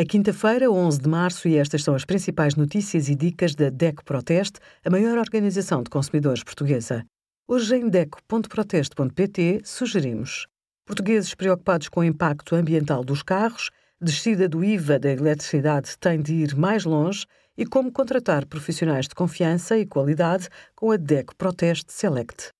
É 0.00 0.04
quinta-feira, 0.04 0.70
11 0.70 1.00
de 1.00 1.08
março, 1.08 1.48
e 1.48 1.56
estas 1.56 1.82
são 1.82 1.92
as 1.92 2.04
principais 2.04 2.54
notícias 2.54 3.08
e 3.08 3.16
dicas 3.16 3.56
da 3.56 3.68
DECO 3.68 4.04
Proteste, 4.04 4.60
a 4.84 4.90
maior 4.90 5.18
organização 5.18 5.82
de 5.82 5.90
consumidores 5.90 6.44
portuguesa. 6.44 7.04
Hoje, 7.48 7.74
em 7.74 7.88
DECO.proteste.pt, 7.88 9.62
sugerimos 9.64 10.46
portugueses 10.86 11.34
preocupados 11.34 11.88
com 11.88 11.98
o 11.98 12.04
impacto 12.04 12.54
ambiental 12.54 13.02
dos 13.02 13.24
carros, 13.24 13.70
descida 14.00 14.48
do 14.48 14.62
IVA 14.62 15.00
da 15.00 15.10
eletricidade 15.10 15.98
tem 15.98 16.22
de 16.22 16.32
ir 16.32 16.54
mais 16.54 16.84
longe 16.84 17.26
e 17.56 17.66
como 17.66 17.90
contratar 17.90 18.46
profissionais 18.46 19.08
de 19.08 19.16
confiança 19.16 19.76
e 19.76 19.84
qualidade 19.84 20.48
com 20.76 20.92
a 20.92 20.96
DECO 20.96 21.34
Proteste 21.34 21.92
Select. 21.92 22.50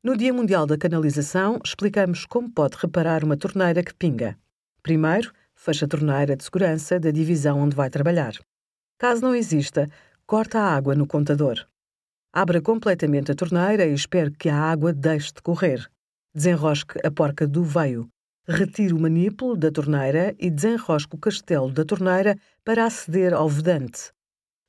No 0.00 0.16
Dia 0.16 0.32
Mundial 0.32 0.64
da 0.64 0.78
Canalização, 0.78 1.58
explicamos 1.64 2.24
como 2.24 2.48
pode 2.48 2.76
reparar 2.76 3.24
uma 3.24 3.36
torneira 3.36 3.82
que 3.82 3.92
pinga. 3.92 4.38
Primeiro, 4.80 5.32
fecha 5.64 5.86
a 5.86 5.88
torneira 5.88 6.36
de 6.36 6.44
segurança 6.44 7.00
da 7.00 7.10
divisão 7.10 7.58
onde 7.58 7.74
vai 7.74 7.88
trabalhar. 7.88 8.34
Caso 8.98 9.22
não 9.22 9.34
exista, 9.34 9.88
corta 10.26 10.58
a 10.58 10.76
água 10.76 10.94
no 10.94 11.06
contador. 11.06 11.66
Abra 12.30 12.60
completamente 12.60 13.32
a 13.32 13.34
torneira 13.34 13.86
e 13.86 13.94
espere 13.94 14.30
que 14.30 14.50
a 14.50 14.58
água 14.58 14.92
deixe 14.92 15.32
de 15.32 15.40
correr. 15.40 15.90
Desenrosque 16.34 16.98
a 17.02 17.10
porca 17.10 17.46
do 17.46 17.64
veio. 17.64 18.06
Retire 18.46 18.92
o 18.92 19.00
manípulo 19.00 19.56
da 19.56 19.70
torneira 19.70 20.34
e 20.38 20.50
desenrosque 20.50 21.14
o 21.14 21.18
castelo 21.18 21.72
da 21.72 21.82
torneira 21.82 22.36
para 22.62 22.84
aceder 22.84 23.32
ao 23.32 23.48
vedante. 23.48 24.12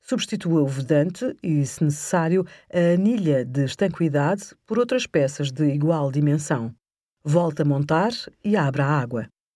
Substitua 0.00 0.62
o 0.62 0.66
vedante 0.66 1.36
e, 1.42 1.66
se 1.66 1.84
necessário, 1.84 2.46
a 2.72 2.94
anilha 2.94 3.44
de 3.44 3.64
estanquidade 3.64 4.54
por 4.64 4.78
outras 4.78 5.06
peças 5.06 5.52
de 5.52 5.64
igual 5.64 6.10
dimensão. 6.10 6.74
Volte 7.22 7.60
a 7.60 7.64
montar 7.66 8.12
e 8.42 8.56
abra 8.56 8.86
a 8.86 8.98
água. 8.98 9.28